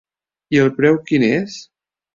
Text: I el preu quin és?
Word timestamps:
I 0.57 0.61
el 0.63 0.71
preu 0.79 0.99
quin 1.11 1.29
és? 1.31 1.61